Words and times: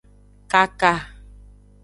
Kaka. 0.51 0.93